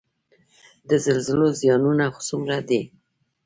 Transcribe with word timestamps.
د 0.89 0.91
زلزلو 1.05 1.47
زیانونه 1.59 2.05
څومره 2.29 2.57
دي؟ 2.69 2.81